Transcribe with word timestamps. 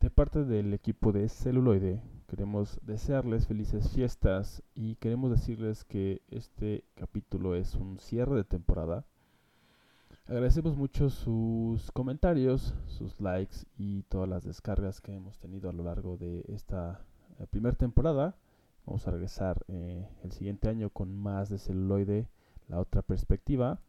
De 0.00 0.10
parte 0.10 0.44
del 0.44 0.72
equipo 0.74 1.10
de 1.10 1.28
celuloide, 1.28 2.00
queremos 2.28 2.78
desearles 2.82 3.48
felices 3.48 3.90
fiestas 3.90 4.62
y 4.76 4.94
queremos 4.94 5.32
decirles 5.32 5.84
que 5.84 6.22
este 6.30 6.84
capítulo 6.94 7.56
es 7.56 7.74
un 7.74 7.98
cierre 7.98 8.36
de 8.36 8.44
temporada. 8.44 9.04
Agradecemos 10.28 10.76
mucho 10.76 11.10
sus 11.10 11.90
comentarios, 11.90 12.76
sus 12.86 13.20
likes 13.20 13.56
y 13.76 14.02
todas 14.04 14.28
las 14.28 14.44
descargas 14.44 15.00
que 15.00 15.16
hemos 15.16 15.36
tenido 15.40 15.68
a 15.68 15.72
lo 15.72 15.82
largo 15.82 16.16
de 16.16 16.44
esta 16.46 17.00
eh, 17.40 17.48
primera 17.50 17.74
temporada. 17.74 18.36
Vamos 18.86 19.08
a 19.08 19.10
regresar 19.10 19.64
eh, 19.66 20.08
el 20.22 20.30
siguiente 20.30 20.68
año 20.68 20.90
con 20.90 21.12
más 21.12 21.48
de 21.48 21.58
celuloide, 21.58 22.28
la 22.68 22.78
otra 22.78 23.02
perspectiva. 23.02 23.80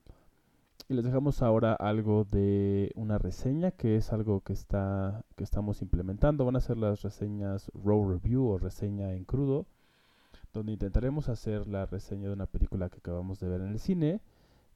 Y 0.88 0.94
les 0.96 1.04
dejamos 1.04 1.42
ahora 1.44 1.74
algo 1.74 2.26
de 2.26 2.92
una 2.96 3.20
reseña, 3.20 3.72
que 3.72 3.96
es 3.96 4.12
algo 4.12 4.42
que, 4.42 4.54
está, 4.54 5.24
que 5.36 5.44
estamos 5.44 5.82
implementando. 5.82 6.46
Van 6.46 6.56
a 6.56 6.62
ser 6.62 6.78
las 6.78 7.04
reseñas 7.04 7.72
Raw 7.74 8.10
Review 8.10 8.48
o 8.48 8.58
reseña 8.58 9.14
en 9.14 9.24
crudo, 9.24 9.68
donde 10.54 10.74
intentaremos 10.74 11.30
hacer 11.30 11.68
la 11.68 11.86
reseña 11.86 12.30
de 12.30 12.34
una 12.34 12.48
película 12.48 12.90
que 12.90 12.98
acabamos 12.98 13.40
de 13.40 13.50
ver 13.50 13.62
en 13.62 13.68
el 13.68 13.80
cine, 13.80 14.22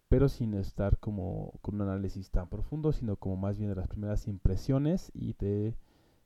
pero 0.07 0.29
sin 0.29 0.53
estar 0.53 0.99
como 0.99 1.53
con 1.61 1.75
un 1.75 1.81
análisis 1.81 2.29
tan 2.29 2.47
profundo, 2.47 2.91
sino 2.91 3.15
como 3.15 3.37
más 3.37 3.57
bien 3.57 3.69
de 3.69 3.75
las 3.75 3.87
primeras 3.87 4.27
impresiones 4.27 5.11
y 5.15 5.33
de 5.33 5.75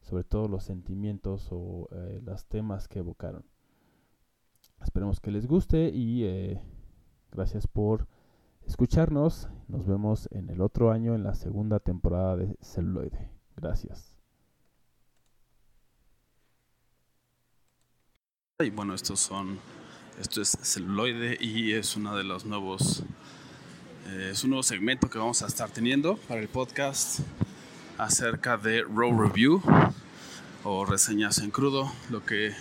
sobre 0.02 0.24
todo 0.24 0.48
los 0.48 0.64
sentimientos 0.64 1.48
o 1.52 1.88
eh, 1.92 2.22
los 2.24 2.46
temas 2.46 2.88
que 2.88 3.00
evocaron. 3.00 3.46
Esperemos 4.82 5.20
que 5.20 5.32
les 5.32 5.48
guste 5.48 5.90
y 5.90 6.24
eh, 6.26 6.62
gracias 7.32 7.68
por 7.68 8.08
escucharnos. 8.68 9.48
Nos 9.68 9.88
vemos 9.88 10.28
en 10.32 10.50
el 10.50 10.62
otro 10.62 10.92
año 10.92 11.16
en 11.16 11.24
la 11.24 11.36
segunda 11.36 11.80
temporada 11.80 12.36
de 12.36 12.56
Celuloide. 12.62 13.32
Gracias. 13.56 14.16
Y 18.60 18.70
bueno, 18.70 18.94
estos 18.94 19.20
son, 19.20 19.60
esto 20.20 20.42
es 20.42 20.58
Celuloide 20.62 21.38
y 21.40 21.74
es 21.74 21.96
uno 21.96 22.16
de 22.16 22.24
los 22.24 22.46
nuevos, 22.46 23.04
eh, 24.08 24.30
es 24.32 24.44
un 24.44 24.52
nuevo 24.52 24.64
segmento 24.64 25.10
que 25.10 25.20
vamos 25.20 25.42
a 25.44 25.48
estar 25.48 25.70
teniendo 25.70 26.18
para 26.28 26.42
el 26.42 26.48
podcast 26.48 27.20
acerca 27.98 28.58
de 28.58 28.82
Row 28.82 29.20
Review 29.22 29.62
o 30.64 30.86
reseñas 30.86 31.38
en 31.38 31.52
crudo. 31.52 31.92
Lo 32.10 32.26
que 32.26 32.54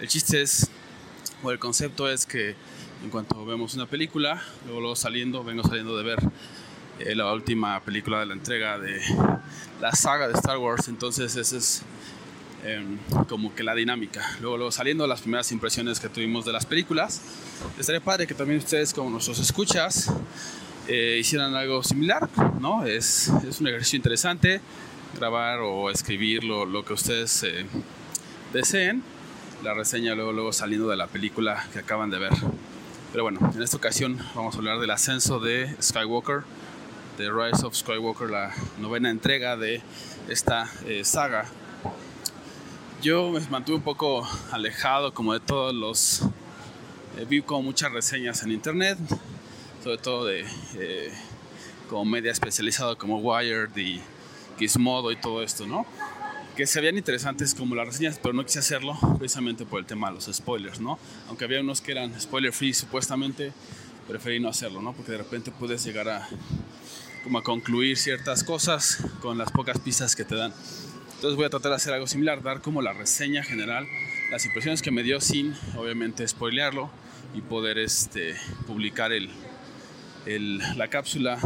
el 0.00 0.08
chiste 0.08 0.42
es, 0.42 0.70
o 1.42 1.50
el 1.50 1.58
concepto 1.58 2.08
es 2.08 2.26
que 2.26 2.56
en 3.02 3.10
cuanto 3.10 3.44
vemos 3.44 3.74
una 3.74 3.86
película, 3.86 4.42
luego, 4.64 4.80
luego 4.80 4.96
saliendo, 4.96 5.44
vengo 5.44 5.62
saliendo 5.62 5.96
de 5.96 6.04
ver 6.04 6.18
eh, 6.98 7.14
la 7.14 7.32
última 7.32 7.80
película 7.80 8.20
de 8.20 8.26
la 8.26 8.34
entrega 8.34 8.78
de 8.78 9.00
la 9.80 9.92
saga 9.92 10.26
de 10.28 10.34
Star 10.34 10.58
Wars, 10.58 10.88
entonces 10.88 11.36
esa 11.36 11.56
es 11.56 11.82
em, 12.64 12.98
como 13.28 13.54
que 13.54 13.62
la 13.62 13.74
dinámica. 13.74 14.24
Luego, 14.40 14.56
luego 14.56 14.72
saliendo 14.72 15.06
las 15.06 15.20
primeras 15.20 15.52
impresiones 15.52 16.00
que 16.00 16.08
tuvimos 16.08 16.44
de 16.44 16.52
las 16.52 16.66
películas, 16.66 17.22
estaría 17.78 18.00
padre 18.00 18.26
que 18.26 18.34
también 18.34 18.58
ustedes 18.58 18.92
como 18.92 19.10
nuestros 19.10 19.38
escuchas 19.38 20.12
eh, 20.88 21.18
hicieran 21.20 21.54
algo 21.54 21.82
similar, 21.82 22.28
¿no? 22.60 22.84
Es, 22.84 23.28
es, 23.48 23.60
un 23.60 23.68
ejercicio 23.68 23.96
interesante 23.96 24.60
grabar 25.16 25.60
o 25.60 25.90
escribir 25.90 26.42
lo, 26.44 26.66
lo 26.66 26.84
que 26.84 26.94
ustedes 26.94 27.42
eh, 27.44 27.66
deseen 28.52 29.02
la 29.62 29.74
reseña 29.74 30.14
luego, 30.14 30.32
luego 30.32 30.52
saliendo 30.52 30.88
de 30.88 30.96
la 30.96 31.06
película 31.06 31.64
que 31.72 31.80
acaban 31.80 32.10
de 32.10 32.18
ver. 32.18 32.32
Pero 33.10 33.24
bueno, 33.24 33.40
en 33.54 33.62
esta 33.62 33.78
ocasión 33.78 34.18
vamos 34.34 34.54
a 34.54 34.58
hablar 34.58 34.80
del 34.80 34.90
ascenso 34.90 35.40
de 35.40 35.74
Skywalker, 35.80 36.42
de 37.16 37.30
Rise 37.30 37.64
of 37.64 37.74
Skywalker, 37.74 38.28
la 38.28 38.54
novena 38.78 39.08
entrega 39.08 39.56
de 39.56 39.80
esta 40.28 40.70
eh, 40.86 41.04
saga. 41.04 41.46
Yo 43.00 43.30
me 43.30 43.40
mantuve 43.48 43.76
un 43.76 43.82
poco 43.82 44.28
alejado 44.52 45.14
como 45.14 45.32
de 45.32 45.40
todos 45.40 45.74
los... 45.74 46.20
Eh, 47.16 47.24
vi 47.26 47.40
como 47.40 47.62
muchas 47.62 47.92
reseñas 47.92 48.42
en 48.42 48.52
internet, 48.52 48.98
sobre 49.82 49.96
todo 49.96 50.26
de 50.26 50.44
eh, 50.74 51.10
como 51.88 52.04
media 52.04 52.30
especializado 52.30 52.98
como 52.98 53.20
Wired 53.20 53.74
y 53.74 54.02
Gizmodo 54.58 55.12
y 55.12 55.16
todo 55.16 55.42
esto, 55.42 55.66
¿no? 55.66 55.86
Que 56.58 56.66
se 56.66 56.80
veían 56.80 56.96
interesantes 56.96 57.54
como 57.54 57.76
las 57.76 57.86
reseñas, 57.86 58.18
pero 58.20 58.34
no 58.34 58.44
quise 58.44 58.58
hacerlo 58.58 58.98
precisamente 59.16 59.64
por 59.64 59.78
el 59.78 59.86
tema 59.86 60.08
de 60.08 60.16
los 60.16 60.24
spoilers, 60.24 60.80
¿no? 60.80 60.98
Aunque 61.28 61.44
había 61.44 61.60
unos 61.60 61.80
que 61.80 61.92
eran 61.92 62.20
spoiler 62.20 62.52
free 62.52 62.74
supuestamente, 62.74 63.52
preferí 64.08 64.40
no 64.40 64.48
hacerlo, 64.48 64.82
¿no? 64.82 64.92
Porque 64.92 65.12
de 65.12 65.18
repente 65.18 65.52
puedes 65.52 65.84
llegar 65.84 66.08
a 66.08 66.28
como 67.22 67.38
a 67.38 67.44
concluir 67.44 67.96
ciertas 67.96 68.42
cosas 68.42 68.98
con 69.20 69.38
las 69.38 69.52
pocas 69.52 69.78
pistas 69.78 70.16
que 70.16 70.24
te 70.24 70.34
dan. 70.34 70.52
Entonces 71.14 71.36
voy 71.36 71.44
a 71.44 71.48
tratar 71.48 71.70
de 71.70 71.76
hacer 71.76 71.94
algo 71.94 72.08
similar, 72.08 72.42
dar 72.42 72.60
como 72.60 72.82
la 72.82 72.92
reseña 72.92 73.44
general, 73.44 73.86
las 74.32 74.44
impresiones 74.44 74.82
que 74.82 74.90
me 74.90 75.04
dio 75.04 75.20
sin 75.20 75.54
obviamente 75.76 76.26
spoilearlo 76.26 76.90
y 77.36 77.40
poder 77.40 77.78
este, 77.78 78.34
publicar 78.66 79.12
el, 79.12 79.30
el, 80.26 80.58
la 80.76 80.88
cápsula 80.88 81.38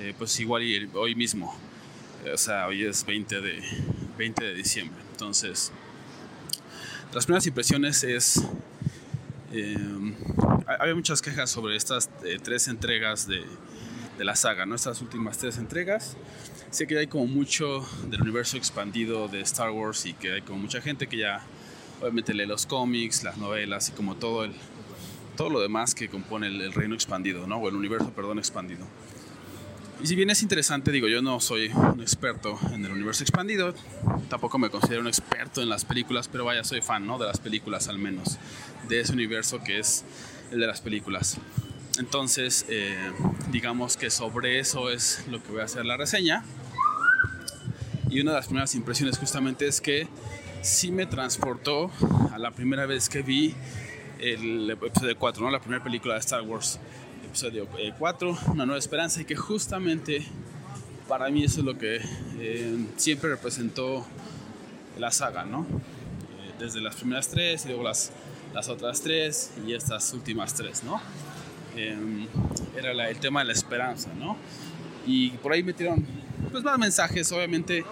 eh, 0.00 0.12
pues 0.18 0.40
igual 0.40 0.64
hoy 0.94 1.14
mismo. 1.14 1.56
O 2.34 2.36
sea, 2.36 2.66
hoy 2.66 2.84
es 2.84 3.04
20 3.04 3.40
de, 3.40 3.62
20 4.16 4.44
de 4.44 4.54
diciembre. 4.54 5.02
Entonces, 5.12 5.72
las 7.12 7.26
primeras 7.26 7.46
impresiones 7.46 8.04
es... 8.04 8.42
Eh, 9.52 9.76
había 10.78 10.94
muchas 10.94 11.20
quejas 11.20 11.50
sobre 11.50 11.76
estas 11.76 12.08
eh, 12.24 12.38
tres 12.42 12.68
entregas 12.68 13.26
de, 13.26 13.44
de, 14.16 14.24
la 14.24 14.34
saga, 14.34 14.64
¿no? 14.64 14.74
Estas 14.74 15.02
últimas 15.02 15.36
tres 15.36 15.58
entregas. 15.58 16.16
Sé 16.70 16.86
que 16.86 16.98
hay 16.98 17.06
como 17.06 17.26
mucho 17.26 17.86
del 18.08 18.22
universo 18.22 18.56
expandido 18.56 19.28
de 19.28 19.42
Star 19.42 19.70
Wars 19.70 20.06
y 20.06 20.14
que 20.14 20.32
hay 20.32 20.42
como 20.42 20.60
mucha 20.60 20.80
gente 20.80 21.06
que 21.06 21.18
ya 21.18 21.42
obviamente 22.00 22.32
lee 22.32 22.46
los 22.46 22.64
cómics, 22.64 23.24
las 23.24 23.36
novelas 23.36 23.90
y 23.90 23.92
como 23.92 24.16
todo 24.16 24.44
el 24.44 24.54
todo 25.36 25.50
lo 25.50 25.60
demás 25.60 25.94
que 25.94 26.08
compone 26.08 26.46
el, 26.46 26.60
el 26.60 26.72
reino 26.72 26.94
expandido, 26.94 27.46
¿no? 27.46 27.56
O 27.56 27.68
el 27.68 27.76
universo, 27.76 28.10
perdón, 28.10 28.38
expandido. 28.38 28.86
Y 30.02 30.06
si 30.08 30.16
bien 30.16 30.30
es 30.30 30.42
interesante, 30.42 30.90
digo, 30.90 31.06
yo 31.06 31.22
no 31.22 31.38
soy 31.38 31.68
un 31.68 32.00
experto 32.00 32.58
en 32.72 32.84
el 32.84 32.90
universo 32.90 33.22
expandido, 33.22 33.72
tampoco 34.28 34.58
me 34.58 34.68
considero 34.68 35.00
un 35.00 35.06
experto 35.06 35.62
en 35.62 35.68
las 35.68 35.84
películas, 35.84 36.26
pero 36.26 36.44
vaya, 36.44 36.64
soy 36.64 36.80
fan, 36.80 37.06
¿no? 37.06 37.18
De 37.18 37.26
las 37.26 37.38
películas 37.38 37.86
al 37.86 37.98
menos, 37.98 38.36
de 38.88 38.98
ese 38.98 39.12
universo 39.12 39.62
que 39.62 39.78
es 39.78 40.04
el 40.50 40.58
de 40.58 40.66
las 40.66 40.80
películas. 40.80 41.38
Entonces, 42.00 42.66
eh, 42.68 43.12
digamos 43.52 43.96
que 43.96 44.10
sobre 44.10 44.58
eso 44.58 44.90
es 44.90 45.24
lo 45.30 45.40
que 45.40 45.52
voy 45.52 45.60
a 45.60 45.64
hacer 45.66 45.86
la 45.86 45.96
reseña. 45.96 46.42
Y 48.10 48.20
una 48.20 48.32
de 48.32 48.38
las 48.38 48.46
primeras 48.46 48.74
impresiones 48.74 49.18
justamente 49.18 49.68
es 49.68 49.80
que 49.80 50.08
sí 50.62 50.90
me 50.90 51.06
transportó 51.06 51.92
a 52.32 52.38
la 52.38 52.50
primera 52.50 52.86
vez 52.86 53.08
que 53.08 53.22
vi 53.22 53.54
el 54.18 54.68
episodio 54.68 55.16
4, 55.16 55.44
¿no? 55.44 55.50
La 55.52 55.60
primera 55.60 55.84
película 55.84 56.14
de 56.14 56.20
Star 56.20 56.42
Wars 56.42 56.80
episodio 57.32 57.66
4, 57.98 58.30
eh, 58.30 58.36
Una 58.48 58.66
Nueva 58.66 58.78
Esperanza, 58.78 59.22
y 59.22 59.24
que 59.24 59.34
justamente 59.34 60.22
para 61.08 61.30
mí 61.30 61.44
eso 61.44 61.60
es 61.60 61.64
lo 61.64 61.78
que 61.78 61.98
eh, 62.38 62.86
siempre 62.96 63.30
representó 63.30 64.06
la 64.98 65.10
saga, 65.10 65.46
¿no? 65.46 65.62
Eh, 65.62 66.52
desde 66.58 66.82
las 66.82 66.94
primeras 66.94 67.28
tres 67.28 67.64
y 67.64 67.68
luego 67.68 67.84
las, 67.84 68.12
las 68.52 68.68
otras 68.68 69.00
tres 69.00 69.50
y 69.66 69.72
estas 69.72 70.12
últimas 70.12 70.52
tres, 70.52 70.84
¿no? 70.84 71.00
era 71.74 73.08
el 73.08 73.18
tema 73.18 73.40
de 73.40 73.46
la 73.46 73.54
esperanza, 73.54 74.10
¿no? 74.18 74.36
Y 75.06 75.30
por 75.30 75.54
ahí 75.54 75.62
metieron 75.62 76.04
pues 76.50 76.62
más 76.62 76.78
mensajes, 76.78 77.32
obviamente 77.32 77.82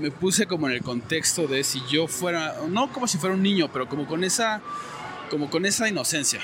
me 0.00 0.12
puse 0.12 0.46
como 0.46 0.68
en 0.68 0.74
el 0.74 0.82
contexto 0.82 1.48
de 1.48 1.64
si 1.64 1.82
yo 1.90 2.06
fuera, 2.06 2.54
no 2.68 2.92
como 2.92 3.08
si 3.08 3.18
fuera 3.18 3.34
un 3.34 3.42
niño, 3.42 3.68
pero 3.72 3.88
como 3.88 4.06
con 4.06 4.22
esa, 4.22 4.62
como 5.28 5.50
con 5.50 5.66
esa 5.66 5.88
inocencia, 5.88 6.40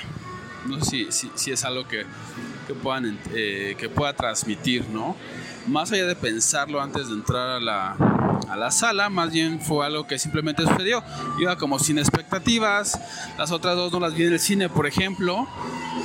no 0.65 0.83
sé 0.83 1.11
si, 1.11 1.31
si, 1.35 1.51
es 1.51 1.63
algo 1.65 1.87
que, 1.87 2.05
que 2.67 2.73
puedan, 2.73 3.19
eh, 3.33 3.75
que 3.77 3.89
pueda 3.89 4.13
transmitir, 4.13 4.87
¿no? 4.89 5.15
Más 5.67 5.91
allá 5.91 6.05
de 6.05 6.15
pensarlo 6.15 6.81
antes 6.81 7.07
de 7.07 7.13
entrar 7.13 7.49
a 7.49 7.59
la, 7.59 7.95
a 8.49 8.55
la 8.55 8.71
sala, 8.71 9.09
más 9.09 9.31
bien 9.31 9.59
fue 9.61 9.85
algo 9.85 10.07
que 10.07 10.19
simplemente 10.19 10.63
sucedió. 10.63 11.03
Iba 11.39 11.57
como 11.57 11.79
sin 11.79 11.97
expectativas, 11.97 12.99
las 13.37 13.51
otras 13.51 13.75
dos 13.75 13.91
no 13.91 13.99
las 13.99 14.13
vi 14.15 14.23
en 14.25 14.33
el 14.33 14.39
cine, 14.39 14.69
por 14.69 14.87
ejemplo, 14.87 15.47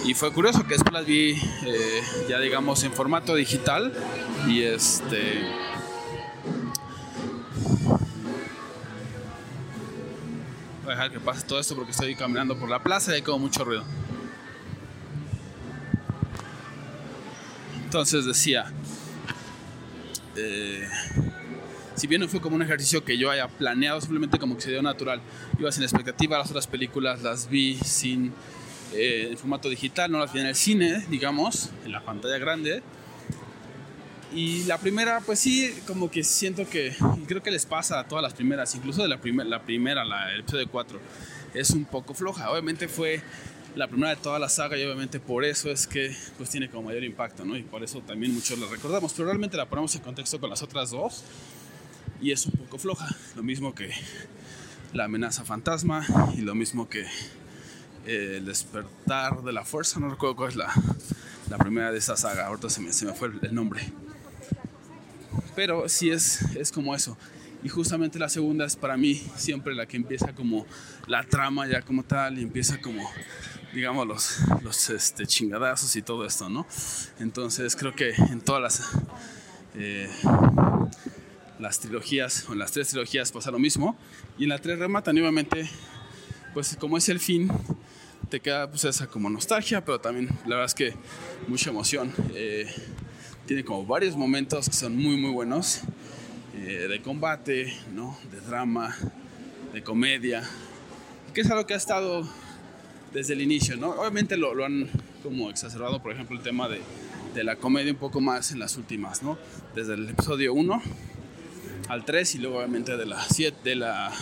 y 0.04 0.14
fue 0.14 0.32
curioso 0.32 0.62
que 0.62 0.74
después 0.74 0.92
las 0.92 1.06
vi 1.06 1.32
eh, 1.66 2.02
ya 2.28 2.38
digamos 2.38 2.82
en 2.84 2.92
formato 2.92 3.34
digital 3.34 3.92
y 4.46 4.62
este... 4.62 5.42
Voy 10.84 10.92
a 10.94 10.96
dejar 10.96 11.12
que 11.12 11.20
pase 11.20 11.46
todo 11.46 11.60
esto 11.60 11.74
porque 11.74 11.90
estoy 11.90 12.14
caminando 12.14 12.56
por 12.58 12.70
la 12.70 12.82
plaza 12.82 13.12
y 13.12 13.16
hay 13.16 13.22
como 13.22 13.40
mucho 13.40 13.62
ruido. 13.64 13.84
Entonces 17.88 18.26
decía, 18.26 18.70
eh, 20.36 20.86
si 21.94 22.06
bien 22.06 22.20
no 22.20 22.28
fue 22.28 22.38
como 22.38 22.54
un 22.54 22.60
ejercicio 22.60 23.02
que 23.02 23.16
yo 23.16 23.30
haya 23.30 23.48
planeado, 23.48 23.98
simplemente 23.98 24.38
como 24.38 24.56
que 24.56 24.60
se 24.60 24.70
dio 24.72 24.82
natural, 24.82 25.22
iba 25.58 25.72
sin 25.72 25.84
expectativa, 25.84 26.36
las 26.36 26.50
otras 26.50 26.66
películas 26.66 27.22
las 27.22 27.48
vi 27.48 27.78
sin 27.82 28.34
eh, 28.92 29.28
en 29.30 29.38
formato 29.38 29.70
digital, 29.70 30.12
no 30.12 30.18
las 30.18 30.34
vi 30.34 30.40
en 30.40 30.46
el 30.48 30.54
cine, 30.54 31.06
digamos, 31.08 31.70
en 31.86 31.92
la 31.92 32.04
pantalla 32.04 32.36
grande. 32.36 32.82
Y 34.34 34.64
la 34.64 34.76
primera, 34.76 35.22
pues 35.24 35.38
sí, 35.38 35.74
como 35.86 36.10
que 36.10 36.24
siento 36.24 36.68
que, 36.68 36.94
creo 37.26 37.42
que 37.42 37.50
les 37.50 37.64
pasa 37.64 38.00
a 38.00 38.06
todas 38.06 38.22
las 38.22 38.34
primeras, 38.34 38.74
incluso 38.74 39.00
de 39.00 39.08
la, 39.08 39.18
primer, 39.18 39.46
la 39.46 39.62
primera, 39.62 40.04
la, 40.04 40.30
el 40.34 40.40
episodio 40.40 40.68
4, 40.70 41.00
es 41.54 41.70
un 41.70 41.86
poco 41.86 42.12
floja. 42.12 42.50
Obviamente 42.50 42.86
fue 42.86 43.22
la 43.78 43.86
primera 43.86 44.10
de 44.10 44.16
toda 44.16 44.40
la 44.40 44.48
saga 44.48 44.76
y 44.76 44.82
obviamente 44.82 45.20
por 45.20 45.44
eso 45.44 45.70
es 45.70 45.86
que 45.86 46.12
pues 46.36 46.50
tiene 46.50 46.68
como 46.68 46.88
mayor 46.88 47.04
impacto, 47.04 47.44
¿no? 47.44 47.56
Y 47.56 47.62
por 47.62 47.84
eso 47.84 48.00
también 48.00 48.34
muchos 48.34 48.58
la 48.58 48.66
recordamos, 48.66 49.12
pero 49.12 49.26
realmente 49.26 49.56
la 49.56 49.68
ponemos 49.68 49.94
en 49.94 50.02
contexto 50.02 50.40
con 50.40 50.50
las 50.50 50.62
otras 50.62 50.90
dos 50.90 51.22
y 52.20 52.32
es 52.32 52.44
un 52.46 52.52
poco 52.54 52.76
floja. 52.78 53.06
Lo 53.36 53.44
mismo 53.44 53.76
que 53.76 53.92
la 54.92 55.04
amenaza 55.04 55.44
fantasma 55.44 56.04
y 56.36 56.40
lo 56.40 56.56
mismo 56.56 56.88
que 56.88 57.02
eh, 58.04 58.38
el 58.38 58.46
despertar 58.46 59.42
de 59.44 59.52
la 59.52 59.64
fuerza, 59.64 60.00
no 60.00 60.08
recuerdo 60.08 60.34
cuál 60.34 60.50
es 60.50 60.56
la, 60.56 60.74
la 61.48 61.56
primera 61.56 61.92
de 61.92 61.98
esa 61.98 62.16
saga, 62.16 62.48
ahorita 62.48 62.70
se 62.70 62.80
me, 62.80 62.92
se 62.92 63.06
me 63.06 63.12
fue 63.12 63.30
el 63.42 63.54
nombre. 63.54 63.80
Pero 65.54 65.88
sí 65.88 66.10
es, 66.10 66.42
es 66.56 66.72
como 66.72 66.96
eso. 66.96 67.16
Y 67.62 67.68
justamente 67.68 68.18
la 68.18 68.28
segunda 68.28 68.64
es 68.64 68.76
para 68.76 68.96
mí 68.96 69.14
siempre 69.36 69.74
la 69.74 69.86
que 69.86 69.96
empieza 69.96 70.32
como 70.34 70.66
la 71.06 71.24
trama 71.24 71.66
ya 71.66 71.82
como 71.82 72.04
tal 72.04 72.38
y 72.38 72.42
empieza 72.42 72.80
como, 72.80 73.08
digamos, 73.72 74.06
los, 74.06 74.38
los 74.62 74.90
este, 74.90 75.26
chingadazos 75.26 75.94
y 75.96 76.02
todo 76.02 76.24
esto, 76.24 76.48
¿no? 76.48 76.66
Entonces 77.18 77.76
creo 77.76 77.94
que 77.94 78.10
en 78.10 78.40
todas 78.40 78.62
las, 78.62 78.90
eh, 79.74 80.08
las 81.58 81.80
trilogías, 81.80 82.48
o 82.48 82.52
en 82.52 82.60
las 82.60 82.72
tres 82.72 82.88
trilogías 82.88 83.32
pasa 83.32 83.50
lo 83.50 83.58
mismo. 83.58 83.96
Y 84.38 84.44
en 84.44 84.50
la 84.50 84.58
tres 84.58 84.78
remata 84.78 85.12
nuevamente, 85.12 85.68
pues 86.54 86.76
como 86.76 86.96
es 86.96 87.08
el 87.08 87.20
fin, 87.20 87.50
te 88.28 88.40
queda 88.40 88.68
pues 88.68 88.84
esa 88.84 89.06
como 89.06 89.30
nostalgia, 89.30 89.84
pero 89.84 90.00
también 90.00 90.28
la 90.44 90.56
verdad 90.56 90.66
es 90.66 90.74
que 90.74 90.94
mucha 91.46 91.70
emoción. 91.70 92.12
Eh, 92.34 92.66
tiene 93.46 93.64
como 93.64 93.86
varios 93.86 94.14
momentos 94.14 94.68
que 94.68 94.76
son 94.76 94.94
muy 94.94 95.16
muy 95.16 95.30
buenos 95.30 95.80
eh, 96.54 96.86
de 96.88 97.00
combate, 97.00 97.72
¿no? 97.94 98.18
de 98.30 98.40
drama, 98.40 98.94
de 99.72 99.82
comedia, 99.82 100.42
que 101.32 101.40
es 101.40 101.50
algo 101.50 101.66
que 101.66 101.72
ha 101.72 101.78
estado 101.78 102.28
desde 103.12 103.34
el 103.34 103.40
inicio, 103.40 103.76
¿no? 103.76 103.90
Obviamente 103.90 104.36
lo, 104.36 104.64
han 104.64 104.88
como 105.22 105.50
exacerbado, 105.50 106.02
por 106.02 106.12
ejemplo, 106.12 106.36
el 106.36 106.42
tema 106.42 106.68
de, 106.68 106.80
de, 107.34 107.44
la 107.44 107.56
comedia 107.56 107.92
un 107.92 107.98
poco 107.98 108.20
más 108.20 108.52
en 108.52 108.58
las 108.58 108.76
últimas, 108.76 109.22
¿no? 109.22 109.38
Desde 109.74 109.94
el 109.94 110.08
episodio 110.08 110.54
1 110.54 110.82
al 111.88 112.04
3 112.04 112.34
y 112.34 112.38
luego 112.38 112.58
obviamente 112.58 112.96
de 112.96 113.06
la 113.06 113.22
7 113.22 113.56
de 113.64 113.76
la 113.76 114.12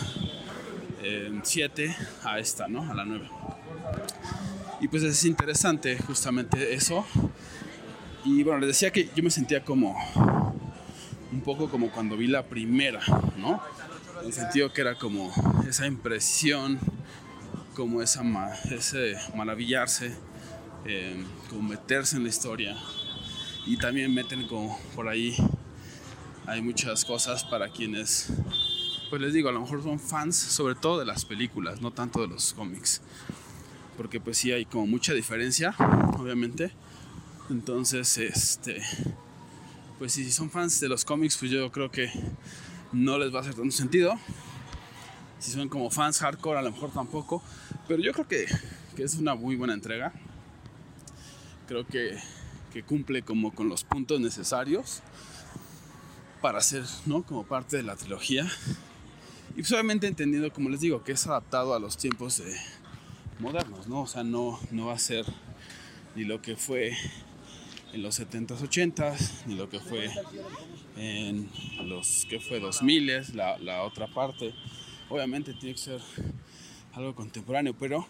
7 1.43 1.85
eh, 1.85 1.95
a 2.23 2.39
esta, 2.39 2.67
¿no? 2.67 2.89
A 2.89 2.93
la 2.93 3.05
9. 3.05 3.29
Y 4.81 4.87
pues 4.87 5.03
es 5.03 5.25
interesante 5.25 5.97
justamente 5.97 6.73
eso. 6.73 7.05
Y 8.25 8.43
bueno, 8.43 8.59
les 8.59 8.69
decía 8.69 8.91
que 8.91 9.09
yo 9.15 9.23
me 9.23 9.29
sentía 9.29 9.63
como 9.63 9.95
un 11.31 11.41
poco 11.41 11.69
como 11.69 11.91
cuando 11.91 12.17
vi 12.17 12.27
la 12.27 12.43
primera, 12.43 13.01
¿no? 13.37 13.61
En 14.21 14.27
el 14.27 14.33
sentido 14.33 14.71
que 14.73 14.81
era 14.81 14.95
como 14.95 15.31
esa 15.67 15.85
impresión, 15.87 16.79
como 17.77 18.01
esa 18.01 18.23
ese 18.71 19.15
maravillarse, 19.35 20.11
eh, 20.85 21.23
como 21.47 21.69
meterse 21.69 22.17
en 22.17 22.23
la 22.23 22.29
historia. 22.29 22.75
Y 23.67 23.77
también 23.77 24.11
meten 24.11 24.47
como 24.47 24.79
por 24.95 25.07
ahí, 25.07 25.35
hay 26.47 26.63
muchas 26.63 27.05
cosas 27.05 27.43
para 27.43 27.69
quienes, 27.69 28.33
pues 29.11 29.21
les 29.21 29.31
digo, 29.31 29.49
a 29.49 29.51
lo 29.51 29.61
mejor 29.61 29.83
son 29.83 29.99
fans 29.99 30.35
sobre 30.35 30.73
todo 30.73 30.97
de 30.97 31.05
las 31.05 31.23
películas, 31.23 31.79
no 31.79 31.91
tanto 31.91 32.21
de 32.21 32.29
los 32.29 32.51
cómics. 32.53 33.01
Porque 33.95 34.19
pues 34.19 34.39
sí 34.39 34.51
hay 34.51 34.65
como 34.65 34.87
mucha 34.87 35.13
diferencia, 35.13 35.75
obviamente. 36.17 36.71
Entonces, 37.51 38.17
este 38.17 38.81
pues 39.99 40.13
si 40.13 40.31
son 40.31 40.49
fans 40.49 40.79
de 40.79 40.89
los 40.89 41.05
cómics, 41.05 41.37
pues 41.37 41.51
yo 41.51 41.71
creo 41.71 41.91
que 41.91 42.11
no 42.91 43.19
les 43.19 43.31
va 43.31 43.39
a 43.39 43.41
hacer 43.41 43.53
tanto 43.53 43.71
sentido. 43.71 44.15
Si 45.39 45.51
son 45.51 45.69
como 45.69 45.89
fans 45.89 46.19
hardcore, 46.19 46.59
a 46.59 46.61
lo 46.61 46.71
mejor 46.71 46.91
tampoco. 46.91 47.41
Pero 47.87 48.01
yo 48.01 48.11
creo 48.13 48.27
que, 48.27 48.45
que 48.95 49.03
es 49.03 49.15
una 49.15 49.35
muy 49.35 49.55
buena 49.55 49.73
entrega. 49.73 50.13
Creo 51.67 51.85
que, 51.85 52.17
que, 52.73 52.83
cumple 52.83 53.21
como 53.21 53.53
con 53.53 53.69
los 53.69 53.83
puntos 53.83 54.19
necesarios 54.19 55.01
para 56.41 56.61
ser, 56.61 56.83
¿no? 57.05 57.23
Como 57.23 57.43
parte 57.43 57.77
de 57.77 57.83
la 57.83 57.95
trilogía. 57.95 58.47
Y 59.51 59.61
pues 59.61 59.71
obviamente 59.71 60.07
entendiendo, 60.07 60.51
como 60.53 60.69
les 60.69 60.79
digo, 60.79 61.03
que 61.03 61.11
es 61.11 61.27
adaptado 61.27 61.73
a 61.73 61.79
los 61.79 61.97
tiempos 61.97 62.41
modernos, 63.39 63.87
¿no? 63.87 64.01
O 64.01 64.07
sea, 64.07 64.23
no, 64.23 64.59
no 64.71 64.87
va 64.87 64.93
a 64.93 64.99
ser 64.99 65.25
ni 66.15 66.23
lo 66.23 66.41
que 66.41 66.55
fue 66.55 66.95
en 67.93 68.01
los 68.01 68.19
70s, 68.19 68.59
80s, 68.59 69.45
ni 69.45 69.55
lo 69.55 69.69
que 69.69 69.79
fue 69.79 70.09
en 70.95 71.49
los 71.83 72.25
que 72.29 72.39
fue 72.39 72.59
2000 72.59 73.35
la, 73.35 73.57
la 73.59 73.83
otra 73.83 74.07
parte. 74.07 74.53
Obviamente 75.09 75.53
tiene 75.53 75.75
que 75.75 75.81
ser 75.81 76.01
algo 76.93 77.15
contemporáneo, 77.15 77.73
pero 77.77 78.05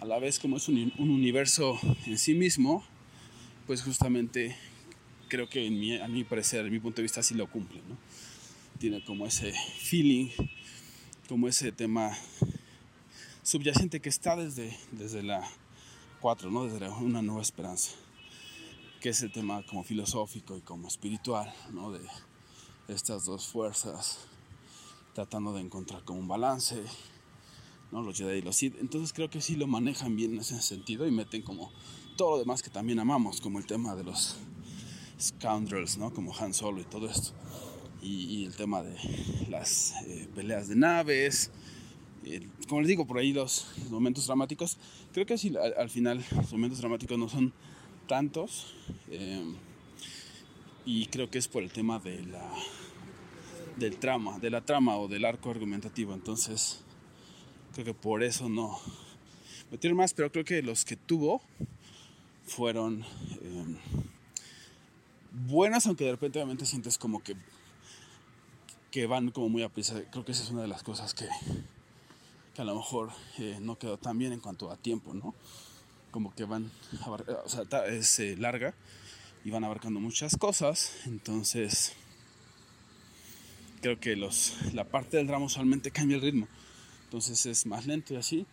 a 0.00 0.04
la 0.04 0.18
vez 0.18 0.38
como 0.38 0.56
es 0.58 0.68
un, 0.68 0.92
un 0.98 1.10
universo 1.10 1.78
en 2.06 2.18
sí 2.18 2.34
mismo, 2.34 2.84
pues 3.66 3.82
justamente 3.82 4.56
creo 5.28 5.48
que 5.48 5.66
a 6.02 6.08
mi 6.08 6.24
parecer, 6.24 6.66
en 6.66 6.72
mi 6.72 6.78
punto 6.78 6.96
de 6.96 7.02
vista, 7.02 7.22
sí 7.22 7.34
lo 7.34 7.50
cumple. 7.50 7.80
¿no? 7.88 7.96
Tiene 8.78 9.04
como 9.04 9.26
ese 9.26 9.52
feeling, 9.52 10.28
como 11.28 11.48
ese 11.48 11.72
tema 11.72 12.16
subyacente 13.42 14.00
que 14.00 14.08
está 14.08 14.36
desde, 14.36 14.76
desde 14.92 15.22
la 15.22 15.42
4, 16.20 16.50
¿no? 16.50 16.66
desde 16.66 16.88
una 16.88 17.22
nueva 17.22 17.42
esperanza 17.42 17.92
que 19.00 19.10
es 19.10 19.22
el 19.22 19.30
tema 19.30 19.62
como 19.64 19.84
filosófico 19.84 20.56
y 20.56 20.60
como 20.60 20.88
espiritual, 20.88 21.52
¿no? 21.72 21.92
De 21.92 22.00
estas 22.88 23.24
dos 23.24 23.46
fuerzas 23.46 24.18
tratando 25.18 25.52
de 25.52 25.62
encontrar 25.62 26.04
como 26.04 26.20
un 26.20 26.28
balance, 26.28 26.80
¿no? 27.90 28.02
Los 28.02 28.16
Jedi 28.16 28.38
y 28.38 28.42
los 28.42 28.54
Sith. 28.54 28.76
Entonces 28.78 29.12
creo 29.12 29.28
que 29.28 29.40
sí 29.40 29.56
lo 29.56 29.66
manejan 29.66 30.14
bien 30.14 30.34
en 30.34 30.38
ese 30.38 30.62
sentido 30.62 31.08
y 31.08 31.10
meten 31.10 31.42
como 31.42 31.72
todo 32.16 32.30
lo 32.30 32.38
demás 32.38 32.62
que 32.62 32.70
también 32.70 33.00
amamos, 33.00 33.40
como 33.40 33.58
el 33.58 33.66
tema 33.66 33.96
de 33.96 34.04
los 34.04 34.36
scoundrels, 35.20 35.98
¿no? 35.98 36.14
Como 36.14 36.32
Han 36.38 36.54
Solo 36.54 36.80
y 36.80 36.84
todo 36.84 37.10
esto. 37.10 37.32
Y, 38.00 38.44
el 38.44 38.54
tema 38.54 38.84
de 38.84 38.94
las 39.50 39.92
eh, 40.06 40.28
peleas 40.36 40.68
de 40.68 40.76
naves. 40.76 41.50
como 42.68 42.82
les 42.82 42.86
digo, 42.86 43.04
por 43.04 43.18
ahí 43.18 43.32
los, 43.32 43.66
momentos 43.90 44.24
dramáticos. 44.28 44.78
Creo 45.12 45.26
que 45.26 45.36
sí, 45.36 45.52
al, 45.56 45.74
al 45.76 45.90
final 45.90 46.24
los 46.36 46.52
momentos 46.52 46.78
dramáticos 46.78 47.18
no 47.18 47.28
son 47.28 47.52
tantos. 48.06 48.72
Eh, 49.08 49.52
y 50.86 51.06
creo 51.06 51.28
que 51.28 51.38
es 51.38 51.48
por 51.48 51.64
el 51.64 51.72
tema 51.72 51.98
de 51.98 52.24
la, 52.24 52.54
del 53.78 53.96
trama, 53.96 54.38
de 54.38 54.50
la 54.50 54.60
trama 54.60 54.96
o 54.96 55.08
del 55.08 55.24
arco 55.24 55.50
argumentativo. 55.50 56.14
Entonces, 56.14 56.80
creo 57.72 57.84
que 57.84 57.94
por 57.94 58.22
eso 58.22 58.48
no 58.48 58.78
metieron 59.70 59.96
más, 59.96 60.14
pero 60.14 60.30
creo 60.30 60.44
que 60.44 60.62
los 60.62 60.84
que 60.84 60.96
tuvo 60.96 61.40
fueron 62.46 63.04
eh, 63.40 63.76
buenas, 65.32 65.86
aunque 65.86 66.04
de 66.04 66.12
repente 66.12 66.38
obviamente 66.38 66.66
sientes 66.66 66.98
como 66.98 67.22
que, 67.22 67.36
que 68.90 69.06
van 69.06 69.30
como 69.30 69.48
muy 69.48 69.62
a 69.62 69.68
prisa. 69.68 70.02
Creo 70.10 70.24
que 70.24 70.32
esa 70.32 70.42
es 70.42 70.50
una 70.50 70.62
de 70.62 70.68
las 70.68 70.82
cosas 70.82 71.14
que, 71.14 71.28
que 72.54 72.62
a 72.62 72.64
lo 72.64 72.74
mejor 72.74 73.10
eh, 73.38 73.58
no 73.60 73.78
quedó 73.78 73.98
tan 73.98 74.18
bien 74.18 74.32
en 74.32 74.40
cuanto 74.40 74.70
a 74.70 74.76
tiempo, 74.76 75.14
¿no? 75.14 75.34
como 76.10 76.34
que 76.34 76.44
van, 76.44 76.70
o 77.44 77.48
sea, 77.48 77.64
es 77.86 78.18
eh, 78.18 78.36
larga 78.36 78.74
y 79.44 79.50
van 79.50 79.64
abarcando 79.64 80.00
muchas 80.00 80.36
cosas, 80.36 80.92
entonces 81.06 81.94
creo 83.80 83.98
que 84.00 84.16
los, 84.16 84.54
la 84.72 84.84
parte 84.84 85.16
del 85.16 85.26
drama 85.26 85.46
usualmente 85.46 85.90
cambia 85.90 86.16
el 86.16 86.22
ritmo, 86.22 86.48
entonces 87.04 87.46
es 87.46 87.66
más 87.66 87.86
lento 87.86 88.14
y 88.14 88.16
así, 88.16 88.46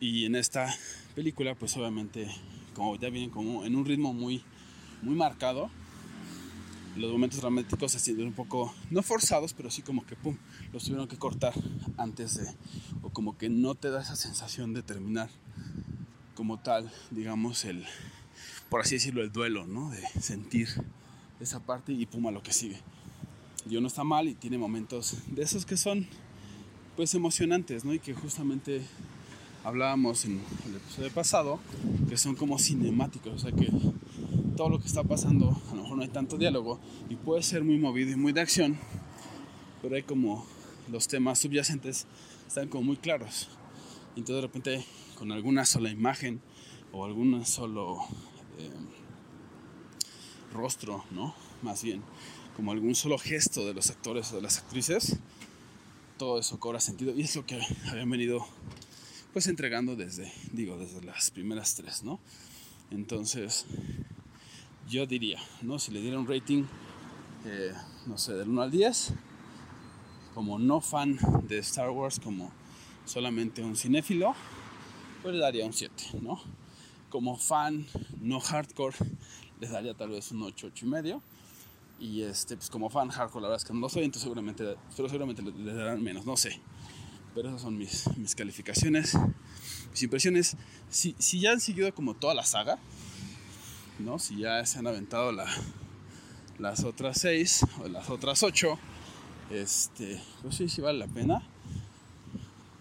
y 0.00 0.24
en 0.24 0.34
esta 0.34 0.74
película 1.14 1.54
pues 1.54 1.76
obviamente 1.76 2.28
como 2.74 2.96
ya 2.96 3.10
vienen 3.10 3.30
como 3.30 3.64
en 3.64 3.76
un 3.76 3.84
ritmo 3.84 4.12
muy, 4.12 4.42
muy 5.02 5.14
marcado, 5.14 5.70
los 6.96 7.12
momentos 7.12 7.40
dramáticos 7.40 7.92
se 7.92 7.98
sienten 7.98 8.26
un 8.26 8.32
poco, 8.32 8.74
no 8.90 9.02
forzados, 9.02 9.54
pero 9.54 9.70
sí 9.70 9.82
como 9.82 10.04
que 10.06 10.16
pum, 10.16 10.36
los 10.72 10.84
tuvieron 10.84 11.08
que 11.08 11.16
cortar 11.16 11.54
antes 11.96 12.36
de, 12.36 12.54
o 13.02 13.10
como 13.10 13.38
que 13.38 13.48
no 13.48 13.74
te 13.74 13.90
da 13.90 14.02
esa 14.02 14.16
sensación 14.16 14.74
de 14.74 14.82
terminar 14.82 15.30
como 16.34 16.58
tal, 16.58 16.90
digamos, 17.10 17.64
el, 17.64 17.84
por 18.68 18.80
así 18.80 18.96
decirlo, 18.96 19.22
el 19.22 19.30
duelo, 19.30 19.66
¿no? 19.66 19.90
De 19.90 20.04
sentir 20.20 20.68
esa 21.38 21.60
parte 21.60 21.92
y 21.92 22.06
puma 22.06 22.30
lo 22.30 22.42
que 22.42 22.52
sigue. 22.52 22.80
Yo 23.66 23.80
no 23.80 23.88
está 23.88 24.04
mal 24.04 24.28
y 24.28 24.34
tiene 24.34 24.58
momentos 24.58 25.16
de 25.26 25.42
esos 25.42 25.66
que 25.66 25.76
son, 25.76 26.06
pues, 26.96 27.14
emocionantes, 27.14 27.84
¿no? 27.84 27.92
Y 27.92 27.98
que 27.98 28.14
justamente 28.14 28.82
hablábamos 29.64 30.24
en 30.24 30.40
el 30.66 30.76
episodio 30.76 31.10
pasado, 31.10 31.60
que 32.08 32.16
son 32.16 32.34
como 32.34 32.58
cinemáticos, 32.58 33.32
o 33.34 33.38
sea 33.38 33.52
que 33.52 33.70
todo 34.56 34.70
lo 34.70 34.80
que 34.80 34.86
está 34.86 35.04
pasando, 35.04 35.60
a 35.70 35.74
lo 35.74 35.82
mejor 35.82 35.96
no 35.96 36.02
hay 36.02 36.08
tanto 36.08 36.36
diálogo 36.36 36.78
y 37.08 37.16
puede 37.16 37.42
ser 37.42 37.64
muy 37.64 37.78
movido 37.78 38.10
y 38.10 38.16
muy 38.16 38.32
de 38.32 38.40
acción, 38.40 38.78
pero 39.82 39.96
hay 39.96 40.02
como 40.02 40.46
los 40.90 41.08
temas 41.08 41.38
subyacentes 41.38 42.06
están 42.46 42.68
como 42.68 42.84
muy 42.84 42.96
claros. 42.96 43.48
Entonces 44.16 44.36
de 44.36 44.40
repente 44.42 44.84
con 45.18 45.32
alguna 45.32 45.64
sola 45.64 45.90
imagen 45.90 46.40
o 46.92 47.04
alguna 47.04 47.44
solo 47.44 47.98
eh, 48.58 48.70
rostro, 50.52 51.04
¿no? 51.10 51.34
Más 51.62 51.82
bien, 51.82 52.02
como 52.60 52.72
algún 52.72 52.94
solo 52.94 53.16
gesto 53.16 53.64
de 53.64 53.72
los 53.72 53.88
actores 53.88 54.30
o 54.32 54.36
de 54.36 54.42
las 54.42 54.58
actrices, 54.58 55.16
todo 56.18 56.38
eso 56.38 56.60
cobra 56.60 56.78
sentido 56.78 57.14
y 57.16 57.22
es 57.22 57.34
lo 57.34 57.46
que 57.46 57.58
habían 57.88 58.10
venido 58.10 58.46
pues 59.32 59.46
entregando 59.46 59.96
desde, 59.96 60.30
digo, 60.52 60.76
desde 60.76 61.00
las 61.00 61.30
primeras 61.30 61.74
tres, 61.74 62.02
¿no? 62.02 62.20
Entonces, 62.90 63.64
yo 64.86 65.06
diría, 65.06 65.38
¿no? 65.62 65.78
Si 65.78 65.90
le 65.90 66.02
diera 66.02 66.18
un 66.18 66.28
rating, 66.28 66.64
eh, 67.46 67.72
no 68.04 68.18
sé, 68.18 68.34
del 68.34 68.50
1 68.50 68.60
al 68.60 68.70
10, 68.70 69.14
como 70.34 70.58
no 70.58 70.82
fan 70.82 71.18
de 71.48 71.60
Star 71.60 71.88
Wars, 71.88 72.20
como 72.20 72.52
solamente 73.06 73.62
un 73.62 73.74
cinéfilo, 73.74 74.34
pues 75.22 75.34
le 75.34 75.40
daría 75.40 75.64
un 75.64 75.72
7, 75.72 76.18
¿no? 76.20 76.38
Como 77.08 77.38
fan 77.38 77.86
no 78.20 78.38
hardcore, 78.38 78.98
les 79.60 79.70
daría 79.70 79.94
tal 79.94 80.10
vez 80.10 80.30
un 80.30 80.42
8, 80.42 80.66
8 80.66 80.84
y 80.84 80.88
medio. 80.90 81.22
Y 82.00 82.22
este, 82.22 82.56
pues 82.56 82.70
como 82.70 82.88
fan 82.88 83.10
hardcore, 83.10 83.42
la 83.42 83.48
verdad 83.48 83.62
es 83.62 83.68
que 83.68 83.74
no 83.74 83.80
lo 83.80 83.90
soy, 83.90 84.04
entonces 84.04 84.22
seguramente, 84.22 84.76
pero 84.96 85.08
seguramente 85.08 85.42
les 85.42 85.76
darán 85.76 86.02
menos, 86.02 86.24
no 86.24 86.36
sé. 86.36 86.58
Pero 87.34 87.50
esas 87.50 87.60
son 87.60 87.76
mis, 87.76 88.08
mis 88.16 88.34
calificaciones, 88.34 89.16
mis 89.90 90.02
impresiones. 90.02 90.56
Si, 90.88 91.14
si 91.18 91.40
ya 91.40 91.52
han 91.52 91.60
seguido 91.60 91.94
como 91.94 92.14
toda 92.14 92.34
la 92.34 92.44
saga, 92.44 92.78
¿no? 93.98 94.18
Si 94.18 94.38
ya 94.38 94.64
se 94.64 94.78
han 94.78 94.86
aventado 94.86 95.30
la, 95.30 95.46
las 96.58 96.84
otras 96.84 97.18
6 97.20 97.66
o 97.84 97.88
las 97.88 98.08
otras 98.08 98.42
8, 98.42 98.78
este, 99.50 100.22
pues 100.40 100.56
sí, 100.56 100.68
sí 100.68 100.80
vale 100.80 100.98
la 100.98 101.06
pena. 101.06 101.42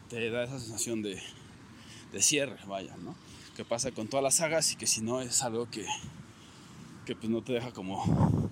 Te 0.07 0.29
da 0.29 0.45
esa 0.45 0.59
sensación 0.59 1.01
de, 1.01 1.21
de 2.13 2.21
cierre, 2.21 2.57
vaya, 2.67 2.95
¿no? 2.97 3.15
Que 3.55 3.65
pasa 3.65 3.91
con 3.91 4.07
todas 4.07 4.23
las 4.23 4.35
sagas 4.35 4.71
y 4.71 4.75
que 4.77 4.87
si 4.87 5.01
no 5.01 5.21
es 5.21 5.43
algo 5.43 5.69
que, 5.69 5.85
que 7.05 7.15
pues 7.15 7.29
no 7.29 7.43
te 7.43 7.53
deja 7.53 7.71
como, 7.71 8.49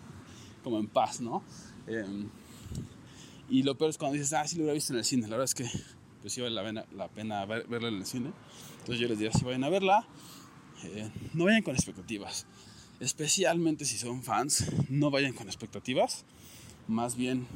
como 0.63 0.79
en 0.79 0.87
paz, 0.87 1.21
¿no? 1.21 1.43
Em, 1.87 2.29
y 3.49 3.63
lo 3.63 3.77
peor 3.77 3.89
es 3.89 3.97
cuando 3.97 4.13
dices, 4.13 4.33
ah, 4.33 4.47
sí 4.47 4.55
lo 4.55 4.63
hubiera 4.63 4.73
visto 4.73 4.93
en 4.93 4.99
el 4.99 5.05
cine. 5.05 5.23
La 5.23 5.37
verdad 5.37 5.45
es 5.45 5.55
que 5.55 5.69
pues 6.21 6.33
sí 6.33 6.41
vale 6.41 6.55
la 6.55 6.63
pena, 6.63 6.85
la 6.95 7.07
pena 7.07 7.45
verla 7.45 7.87
en 7.87 7.95
el 7.95 8.05
cine. 8.05 8.31
Entonces 8.79 8.99
yo 8.99 9.07
les 9.07 9.17
diría, 9.17 9.33
si 9.33 9.45
vayan 9.45 9.63
a 9.63 9.69
verla, 9.69 10.05
eh, 10.83 11.09
no 11.33 11.45
vayan 11.45 11.61
con 11.61 11.75
expectativas. 11.75 12.45
Especialmente 12.99 13.85
si 13.85 13.97
son 13.97 14.23
fans, 14.23 14.65
no 14.89 15.11
vayan 15.11 15.33
con 15.33 15.47
expectativas. 15.47 16.25
Más 16.87 17.15
bien, 17.15 17.47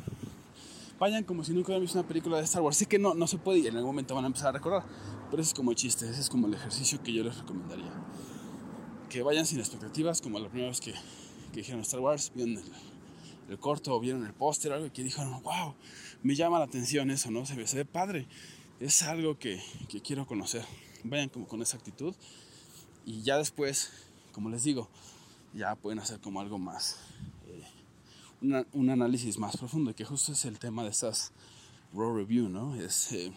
vayan 0.99 1.23
como 1.23 1.43
si 1.43 1.51
nunca 1.51 1.67
hubieran 1.67 1.81
visto 1.81 1.99
una 1.99 2.07
película 2.07 2.37
de 2.37 2.43
Star 2.43 2.61
Wars. 2.61 2.77
Sé 2.77 2.85
que 2.85 2.99
no, 2.99 3.13
no 3.13 3.27
se 3.27 3.37
puede 3.37 3.59
y 3.59 3.67
en 3.67 3.75
algún 3.75 3.89
momento 3.89 4.15
van 4.15 4.23
a 4.23 4.27
empezar 4.27 4.49
a 4.49 4.51
recordar. 4.53 4.83
Pero 5.29 5.41
ese 5.41 5.49
es 5.49 5.55
como 5.55 5.71
el 5.71 5.77
chiste, 5.77 6.09
ese 6.09 6.21
es 6.21 6.29
como 6.29 6.47
el 6.47 6.53
ejercicio 6.53 7.01
que 7.01 7.11
yo 7.11 7.23
les 7.23 7.37
recomendaría. 7.37 7.91
Que 9.09 9.23
vayan 9.23 9.45
sin 9.45 9.59
expectativas, 9.59 10.21
como 10.21 10.39
la 10.39 10.47
primera 10.47 10.69
vez 10.69 10.79
que, 10.79 10.93
que 11.51 11.59
dijeron 11.59 11.81
Star 11.81 12.01
Wars, 12.01 12.31
vieron 12.35 12.57
el, 12.57 12.63
el 13.49 13.59
corto 13.59 13.95
o 13.95 13.99
vieron 13.99 14.25
el 14.25 14.33
póster, 14.33 14.71
algo 14.71 14.91
que 14.91 15.03
dijeron, 15.03 15.41
wow, 15.43 15.75
me 16.23 16.35
llama 16.35 16.59
la 16.59 16.65
atención 16.65 17.11
eso, 17.11 17.31
¿no? 17.31 17.45
Se 17.45 17.55
ve, 17.55 17.85
padre. 17.85 18.27
Es 18.79 19.03
algo 19.03 19.37
que, 19.37 19.61
que 19.89 20.01
quiero 20.01 20.25
conocer. 20.25 20.65
Vayan 21.03 21.29
como 21.29 21.47
con 21.47 21.61
esa 21.61 21.77
actitud. 21.77 22.15
Y 23.05 23.21
ya 23.23 23.37
después, 23.37 23.91
como 24.31 24.49
les 24.49 24.63
digo, 24.63 24.89
ya 25.53 25.75
pueden 25.75 25.99
hacer 25.99 26.19
como 26.19 26.39
algo 26.39 26.57
más, 26.57 26.97
eh, 27.47 28.65
un 28.73 28.89
análisis 28.89 29.37
más 29.37 29.57
profundo, 29.57 29.93
que 29.95 30.05
justo 30.05 30.31
es 30.31 30.45
el 30.45 30.59
tema 30.59 30.83
de 30.83 30.89
estas 30.89 31.31
raw 31.93 32.15
review, 32.15 32.47
¿no? 32.47 32.75
Es 32.75 33.11
eh, 33.11 33.31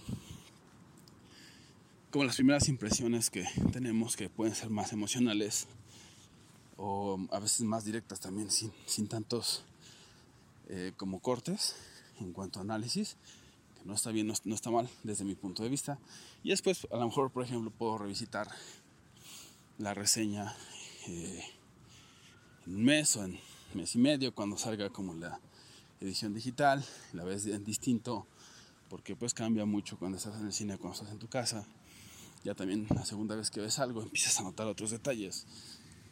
como 2.11 2.25
las 2.25 2.37
primeras 2.37 2.68
impresiones 2.68 3.30
que 3.30 3.44
tenemos 3.73 4.16
que 4.16 4.28
pueden 4.28 4.54
ser 4.54 4.70
más 4.70 4.92
emocionales 4.92 5.66
o 6.76 7.18
a 7.30 7.40
veces 7.40 7.62
más 7.62 7.84
directas 7.84 8.20
también, 8.20 8.50
sin, 8.50 8.73
sin 8.87 9.08
tantos 9.08 9.64
eh, 10.68 10.92
como 10.97 11.21
cortes 11.21 11.76
en 12.21 12.33
cuanto 12.33 12.59
a 12.59 12.62
análisis, 12.62 13.16
que 13.78 13.85
no 13.85 13.94
está 13.94 14.11
bien, 14.11 14.26
no, 14.26 14.35
no 14.44 14.54
está 14.54 14.71
mal 14.71 14.88
desde 15.02 15.25
mi 15.25 15.35
punto 15.35 15.62
de 15.62 15.68
vista. 15.68 15.99
Y 16.42 16.50
después, 16.50 16.87
a 16.90 16.97
lo 16.97 17.06
mejor, 17.06 17.30
por 17.30 17.44
ejemplo, 17.44 17.71
puedo 17.71 17.99
revisitar 17.99 18.49
la 19.78 19.94
reseña 19.94 20.54
eh, 21.09 21.44
en 22.66 22.76
un 22.76 22.85
mes 22.85 23.16
o 23.16 23.25
en 23.25 23.38
mes 23.75 23.94
y 23.94 23.99
medio 23.99 24.35
cuando 24.35 24.56
salga 24.56 24.90
como 24.90 25.14
la 25.14 25.40
edición 26.00 26.35
digital, 26.35 26.85
la 27.12 27.25
ves 27.25 27.47
en 27.47 27.64
distinto 27.64 28.26
porque 28.88 29.16
pues 29.16 29.35
cambia 29.35 29.64
mucho 29.64 29.99
cuando 29.99 30.18
estás 30.18 30.38
en 30.38 30.47
el 30.47 30.52
cine, 30.52 30.78
cuando 30.78 30.94
estás 30.94 31.11
en 31.12 31.18
tu 31.18 31.28
casa. 31.28 31.66
Ya 32.44 32.54
también 32.54 32.87
la 32.94 33.04
segunda 33.04 33.35
vez 33.35 33.50
que 33.50 33.61
ves 33.61 33.78
algo 33.78 34.02
empiezas 34.02 34.38
a 34.38 34.42
notar 34.42 34.66
otros 34.66 34.90
detalles 34.90 35.47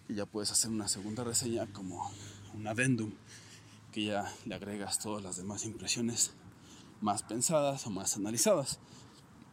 y 0.08 0.14
ya 0.14 0.26
puedes 0.26 0.50
hacer 0.50 0.70
una 0.70 0.88
segunda 0.88 1.24
reseña 1.24 1.66
como 1.72 2.10
un 2.54 2.66
addendum 2.66 3.12
que 3.92 4.04
ya 4.04 4.32
le 4.46 4.54
agregas 4.54 4.98
todas 4.98 5.22
las 5.22 5.36
demás 5.36 5.64
impresiones 5.64 6.32
más 7.00 7.22
pensadas 7.22 7.86
o 7.86 7.90
más 7.90 8.16
analizadas 8.16 8.78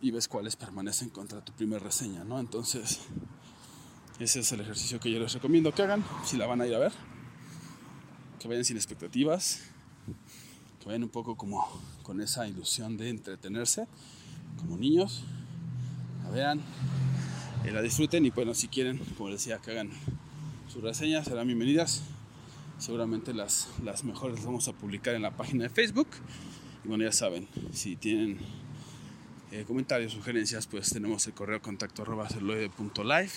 y 0.02 0.12
ves 0.12 0.28
cuáles 0.28 0.56
permanecen 0.56 1.10
contra 1.10 1.44
tu 1.44 1.52
primera 1.52 1.84
reseña, 1.84 2.24
¿no? 2.24 2.40
Entonces, 2.40 3.02
ese 4.20 4.40
es 4.40 4.52
el 4.52 4.62
ejercicio 4.62 5.00
que 5.00 5.12
yo 5.12 5.20
les 5.20 5.34
recomiendo 5.34 5.74
que 5.74 5.84
hagan 5.84 6.06
si 6.24 6.38
la 6.38 6.48
van 6.48 6.62
a 6.62 6.68
ir 6.68 6.74
a 6.74 6.80
ver. 6.80 6.94
Que 8.40 8.48
vayan 8.48 8.64
sin 8.64 8.78
expectativas, 8.78 9.60
que 10.80 10.86
vayan 10.86 11.04
un 11.04 11.10
poco 11.10 11.36
como 11.36 11.68
con 12.04 12.22
esa 12.22 12.48
ilusión 12.48 12.96
de 12.96 13.10
entretenerse, 13.10 13.88
como 14.58 14.78
niños, 14.78 15.24
la 16.24 16.30
vean, 16.30 16.62
y 17.66 17.72
la 17.72 17.82
disfruten 17.82 18.26
y 18.26 18.30
bueno, 18.30 18.54
si 18.54 18.70
quieren, 18.70 19.00
como 19.18 19.30
decía, 19.30 19.58
que 19.58 19.72
hagan 19.72 19.92
sus 20.72 20.82
reseñas, 20.82 21.26
serán 21.26 21.48
bienvenidas. 21.48 22.04
Seguramente 22.80 23.34
las, 23.34 23.70
las 23.84 24.04
mejores 24.04 24.38
las 24.38 24.46
vamos 24.46 24.68
a 24.68 24.74
publicar 24.74 25.14
en 25.14 25.22
la 25.22 25.38
página 25.38 25.64
de 25.66 25.70
Facebook. 25.70 26.08
Y 26.84 26.88
bueno, 26.88 27.04
ya 27.04 27.12
saben, 27.12 27.48
si 27.72 27.96
tienen 27.96 28.40
eh, 29.52 29.66
comentarios, 29.68 30.14
sugerencias, 30.14 30.66
pues 30.66 30.90
tenemos 30.90 31.28
el 31.28 31.34
correo 31.34 31.62
contacto 31.62 32.02
arroba 32.02 32.28
celuloide.live 32.28 33.32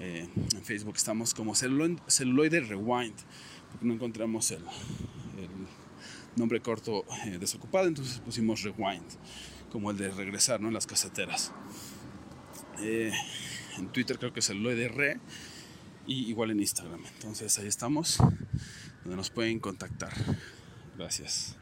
eh, 0.00 0.28
en 0.34 0.64
Facebook 0.64 0.96
estamos 0.96 1.34
como 1.34 1.54
celuloide, 1.54 2.60
Rewind, 2.60 3.14
porque 3.70 3.86
no 3.86 3.94
encontramos 3.94 4.50
el, 4.50 4.62
nombre 6.36 6.60
corto 6.60 7.04
eh, 7.26 7.38
desocupado, 7.38 7.86
entonces 7.86 8.18
pusimos 8.18 8.62
Rewind, 8.62 9.04
como 9.70 9.92
el 9.92 9.96
de 9.96 10.10
regresar, 10.10 10.60
¿no? 10.60 10.66
En 10.66 10.74
las 10.74 10.86
caseteras. 10.86 11.52
Eh, 12.80 13.12
en 13.78 13.88
Twitter 13.88 14.18
creo 14.18 14.32
que 14.32 14.40
es 14.40 14.46
celuloide 14.46 14.88
Re 14.88 15.20
y 16.06 16.28
igual 16.28 16.50
en 16.50 16.60
Instagram. 16.60 17.02
Entonces 17.16 17.58
ahí 17.58 17.66
estamos, 17.66 18.18
donde 19.02 19.16
nos 19.16 19.30
pueden 19.30 19.60
contactar. 19.60 20.12
Gracias. 20.96 21.56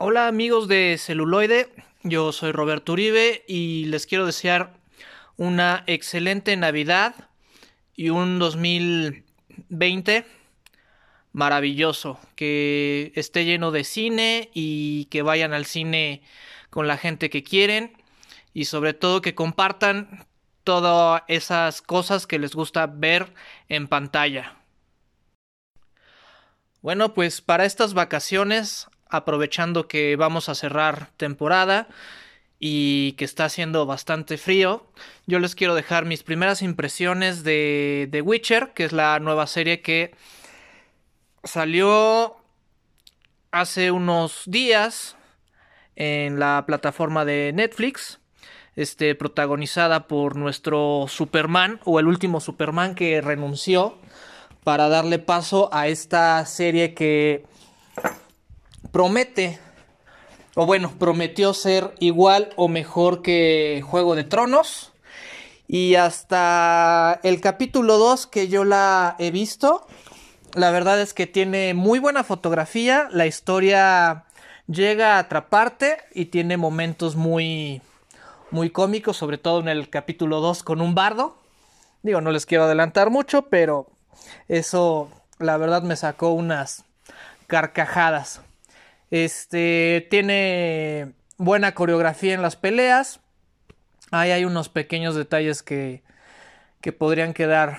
Hola 0.00 0.28
amigos 0.28 0.68
de 0.68 0.96
Celuloide, 0.96 1.74
yo 2.04 2.30
soy 2.30 2.52
Roberto 2.52 2.92
Uribe 2.92 3.42
y 3.48 3.86
les 3.86 4.06
quiero 4.06 4.26
desear 4.26 4.72
una 5.36 5.82
excelente 5.88 6.56
Navidad 6.56 7.30
y 7.96 8.10
un 8.10 8.38
2020 8.38 10.24
maravilloso, 11.32 12.20
que 12.36 13.10
esté 13.16 13.44
lleno 13.44 13.72
de 13.72 13.82
cine 13.82 14.50
y 14.54 15.06
que 15.06 15.22
vayan 15.22 15.52
al 15.52 15.66
cine 15.66 16.22
con 16.70 16.86
la 16.86 16.96
gente 16.96 17.28
que 17.28 17.42
quieren 17.42 18.00
y 18.54 18.66
sobre 18.66 18.94
todo 18.94 19.20
que 19.20 19.34
compartan 19.34 20.28
todas 20.62 21.24
esas 21.26 21.82
cosas 21.82 22.28
que 22.28 22.38
les 22.38 22.54
gusta 22.54 22.86
ver 22.86 23.34
en 23.68 23.88
pantalla. 23.88 24.58
Bueno, 26.82 27.14
pues 27.14 27.40
para 27.40 27.64
estas 27.64 27.94
vacaciones, 27.94 28.86
aprovechando 29.08 29.88
que 29.88 30.16
vamos 30.16 30.48
a 30.48 30.54
cerrar 30.54 31.10
temporada 31.16 31.88
y 32.60 33.12
que 33.12 33.24
está 33.24 33.44
haciendo 33.44 33.86
bastante 33.86 34.36
frío, 34.36 34.86
yo 35.26 35.38
les 35.38 35.54
quiero 35.54 35.74
dejar 35.74 36.04
mis 36.04 36.22
primeras 36.22 36.62
impresiones 36.62 37.44
de 37.44 38.08
The 38.10 38.22
Witcher, 38.22 38.72
que 38.74 38.84
es 38.84 38.92
la 38.92 39.18
nueva 39.20 39.46
serie 39.46 39.80
que 39.80 40.14
salió 41.44 42.36
hace 43.50 43.90
unos 43.90 44.42
días 44.46 45.16
en 45.96 46.38
la 46.38 46.64
plataforma 46.66 47.24
de 47.24 47.52
Netflix, 47.54 48.20
este, 48.76 49.14
protagonizada 49.14 50.06
por 50.06 50.36
nuestro 50.36 51.06
Superman 51.08 51.80
o 51.84 51.98
el 51.98 52.06
último 52.06 52.40
Superman 52.40 52.94
que 52.94 53.20
renunció 53.20 53.98
para 54.62 54.88
darle 54.88 55.18
paso 55.18 55.70
a 55.72 55.88
esta 55.88 56.44
serie 56.46 56.94
que 56.94 57.44
promete, 58.90 59.58
o 60.54 60.66
bueno, 60.66 60.92
prometió 60.98 61.54
ser 61.54 61.94
igual 62.00 62.50
o 62.56 62.68
mejor 62.68 63.22
que 63.22 63.82
Juego 63.86 64.14
de 64.14 64.24
Tronos. 64.24 64.92
Y 65.66 65.96
hasta 65.96 67.20
el 67.22 67.40
capítulo 67.40 67.98
2 67.98 68.26
que 68.26 68.48
yo 68.48 68.64
la 68.64 69.16
he 69.18 69.30
visto, 69.30 69.86
la 70.54 70.70
verdad 70.70 71.00
es 71.00 71.12
que 71.12 71.26
tiene 71.26 71.74
muy 71.74 71.98
buena 71.98 72.24
fotografía, 72.24 73.08
la 73.12 73.26
historia 73.26 74.24
llega 74.66 75.16
a 75.16 75.18
atraparte 75.20 75.98
y 76.14 76.26
tiene 76.26 76.56
momentos 76.56 77.16
muy 77.16 77.82
muy 78.50 78.70
cómicos, 78.70 79.16
sobre 79.16 79.38
todo 79.38 79.60
en 79.60 79.68
el 79.68 79.90
capítulo 79.90 80.40
2 80.40 80.62
con 80.62 80.80
un 80.80 80.94
bardo. 80.94 81.36
Digo, 82.02 82.20
no 82.20 82.30
les 82.30 82.46
quiero 82.46 82.64
adelantar 82.64 83.10
mucho, 83.10 83.42
pero 83.42 83.86
eso 84.48 85.10
la 85.38 85.56
verdad 85.56 85.82
me 85.82 85.96
sacó 85.96 86.30
unas 86.30 86.84
carcajadas. 87.46 88.40
Este 89.10 90.06
tiene 90.10 91.12
buena 91.38 91.74
coreografía 91.74 92.34
en 92.34 92.42
las 92.42 92.56
peleas. 92.56 93.20
Ahí 94.10 94.30
hay 94.30 94.44
unos 94.44 94.68
pequeños 94.68 95.14
detalles 95.14 95.62
que, 95.62 96.02
que 96.80 96.92
podrían 96.92 97.32
quedar 97.32 97.78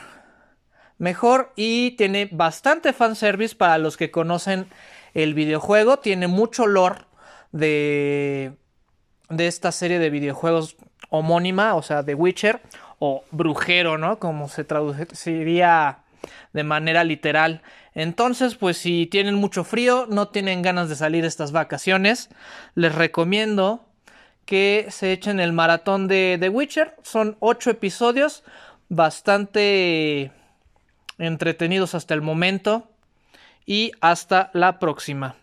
mejor. 0.98 1.52
Y 1.56 1.92
tiene 1.92 2.30
bastante 2.32 2.94
fanservice 2.94 3.56
para 3.56 3.78
los 3.78 3.98
que 3.98 4.12
conocen 4.12 4.68
el 5.14 5.34
videojuego. 5.34 5.98
Tiene 5.98 6.28
mucho 6.28 6.68
lore 6.68 7.06
de, 7.52 8.54
de 9.30 9.48
esta 9.48 9.72
serie 9.72 10.00
de 10.00 10.10
videojuegos 10.10 10.78
homónima, 11.10 11.76
o 11.76 11.82
sea, 11.82 12.04
de 12.04 12.16
Witcher 12.16 12.62
o 13.00 13.24
Brujero, 13.32 13.98
¿no? 13.98 14.20
Como 14.20 14.50
se 14.50 14.64
traduciría 14.64 16.00
de 16.54 16.64
manera 16.64 17.04
literal. 17.04 17.62
Entonces, 18.00 18.56
pues 18.56 18.78
si 18.78 19.08
tienen 19.08 19.36
mucho 19.36 19.66
frío, 19.66 20.06
no 20.10 20.30
tienen 20.30 20.62
ganas 20.62 20.88
de 20.88 20.96
salir 20.96 21.26
estas 21.26 21.52
vacaciones, 21.52 22.30
les 22.74 22.96
recomiendo 22.96 23.84
que 24.46 24.88
se 24.90 25.12
echen 25.12 25.42
el 25.42 25.52
maratón 25.52 26.08
de 26.08 26.38
The 26.40 26.48
Witcher. 26.48 26.96
Son 27.04 27.36
ocho 27.42 27.70
episodios 27.70 28.46
bastante 28.88 30.32
entretenidos 31.18 31.94
hasta 31.94 32.14
el 32.14 32.22
momento. 32.22 32.90
Y 33.66 33.92
hasta 34.00 34.50
la 34.54 34.80
próxima. 34.80 35.36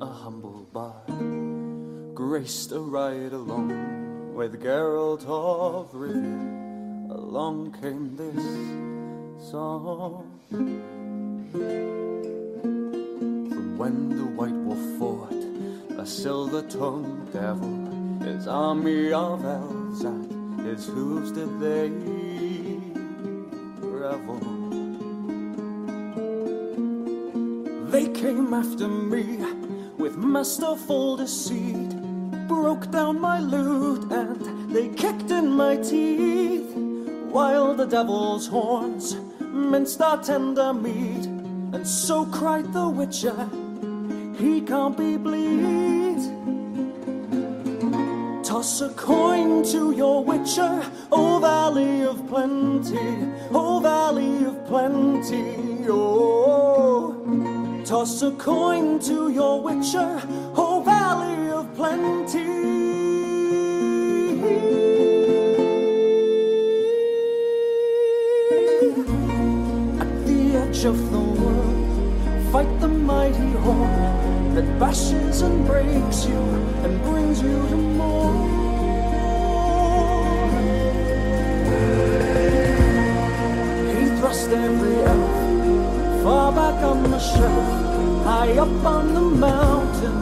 A 0.00 0.04
humble 0.26 0.66
graced 2.14 2.72
a 2.72 2.80
ride 2.80 3.32
along 3.32 3.70
along 7.18 7.72
came 7.80 8.16
this 8.16 8.44
song. 9.50 10.40
From 13.50 13.76
when 13.76 13.96
the 14.16 14.26
White 14.38 14.60
Wolf 14.66 14.84
fought 14.98 15.42
a 15.98 16.06
silver-tongued 16.06 17.32
devil, 17.32 17.74
his 18.24 18.46
army 18.46 19.12
of 19.12 19.44
elves 19.44 20.04
at 20.04 20.30
his 20.64 20.86
hooves 20.86 21.32
did 21.32 21.58
they 21.60 21.90
revel. 23.82 24.38
They 27.90 28.06
came 28.08 28.54
after 28.54 28.86
me 28.86 29.24
with 29.98 30.16
masterful 30.16 31.16
deceit, 31.16 31.90
broke 32.46 32.90
down 32.92 33.20
my 33.20 33.40
lute 33.40 34.10
and 34.12 34.70
they 34.74 34.88
kicked 34.90 35.30
in 35.30 35.50
my 35.50 35.76
teeth, 35.76 36.67
while 37.30 37.74
the 37.74 37.86
devil's 37.86 38.46
horns 38.46 39.16
minced 39.40 40.00
our 40.00 40.22
tender 40.22 40.72
meat, 40.72 41.26
and 41.74 41.86
so 41.86 42.24
cried 42.26 42.72
the 42.72 42.88
witcher, 42.88 43.48
he 44.38 44.60
can't 44.60 44.96
be 44.96 45.16
bleed. 45.16 46.18
Toss 48.44 48.80
a 48.80 48.88
coin 48.90 49.62
to 49.64 49.92
your 49.92 50.24
witcher, 50.24 50.82
O 51.12 51.38
Valley 51.38 52.02
of 52.02 52.26
Plenty, 52.28 53.08
O 53.52 53.80
Valley 53.80 54.44
of 54.46 54.66
Plenty, 54.66 55.84
oh. 55.88 57.14
Toss 57.84 58.22
a 58.22 58.30
coin 58.32 58.98
to 59.00 59.30
your 59.30 59.60
witcher, 59.60 60.22
O 60.56 60.82
Valley 60.82 61.50
of 61.50 61.74
Plenty. 61.74 62.47
Edge 70.78 70.84
of 70.84 71.10
the 71.10 71.18
world, 71.18 72.52
fight 72.52 72.80
the 72.80 72.88
mighty 72.88 73.50
horn 73.64 74.54
that 74.54 74.78
bashes 74.78 75.40
and 75.42 75.66
breaks 75.66 76.26
you 76.26 76.38
and 76.84 77.02
brings 77.02 77.42
you 77.42 77.68
to 77.68 77.76
more. 77.76 78.32
He 83.94 84.06
thrust 84.18 84.50
every 84.50 84.96
elf 85.02 86.22
far 86.22 86.52
back 86.52 86.84
on 86.84 87.10
the 87.10 87.18
shelf, 87.18 88.24
high 88.24 88.52
up 88.58 88.84
on 88.84 89.14
the 89.14 89.20
mountain 89.20 90.18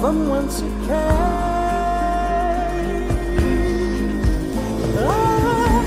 from 0.00 0.28
whence 0.28 0.60
came. 0.60 0.90
Ah, 5.08 5.84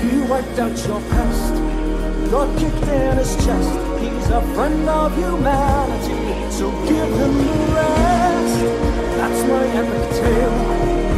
he 0.00 0.12
wiped 0.30 0.58
out 0.58 0.86
your 0.86 1.00
past, 1.10 1.61
got 2.32 2.48
kicked 2.58 2.88
in 2.88 3.18
his 3.18 3.36
chest. 3.44 3.72
He's 4.00 4.28
a 4.30 4.40
friend 4.54 4.88
of 4.88 5.14
humanity, 5.14 6.50
so 6.50 6.70
give 6.88 7.12
him 7.20 7.34
the 7.44 7.52
rest. 7.76 8.58
That's 9.18 9.42
my 9.50 9.64
epic 9.80 10.04
tale. 10.18 10.58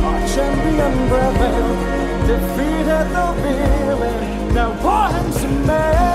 Our 0.08 0.20
champion 0.34 0.94
prevailed, 1.10 1.78
defeated 2.26 3.06
the 3.16 3.26
villain. 3.42 4.54
Now 4.54 4.70
pour 4.82 5.06
him 5.16 5.32
some 5.32 5.66
mail. 5.68 6.13